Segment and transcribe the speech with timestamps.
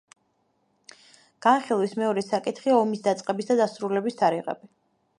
[1.47, 4.77] განხილვის მეორე საკითხია ომის დაწყების და დასრულების თარიღები.